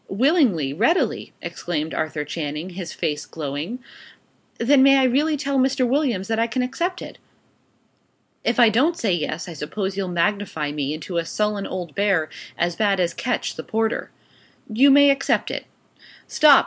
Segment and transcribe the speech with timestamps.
[0.09, 3.77] "Willingly readily!" exclaimed Arthur Channing, his face glowing.
[4.57, 5.87] "Then may I really tell Mr.
[5.87, 7.19] Williams that I can accept it?"
[8.43, 12.31] "If I don't say yes, I suppose you'd magnify me into a sullen old bear,
[12.57, 14.09] as bad as Ketch, the porter.
[14.73, 15.65] You may accept it.
[16.25, 16.59] Stop!"